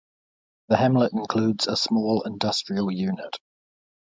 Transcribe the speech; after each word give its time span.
The 0.69 0.77
hamlet 0.77 1.13
includes 1.13 1.67
a 1.67 1.75
small 1.77 2.23
industrial 2.23 2.89
unit. 2.89 3.37